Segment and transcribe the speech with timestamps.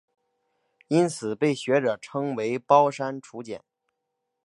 [0.87, 3.61] 因此被学者称为包山楚简。